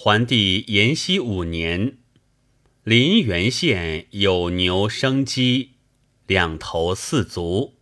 [0.00, 1.98] 桓帝延熙五年，
[2.84, 5.70] 临原县有牛生鸡，
[6.28, 7.77] 两头四足。